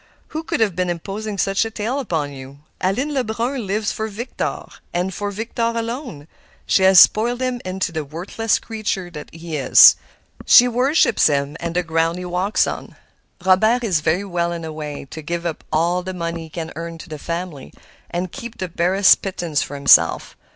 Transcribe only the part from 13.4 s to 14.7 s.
Robert is very well in